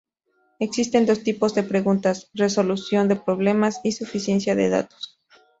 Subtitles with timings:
[0.57, 5.21] Existen dos tipos de preguntas: resolución de problemas y suficiencia de datos.